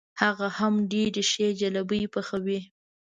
هغه 0.21 0.47
هم 0.57 0.73
ډېرې 0.91 1.23
ښې 1.31 1.47
جلبۍ 1.59 2.03
پخوي. 2.13 2.59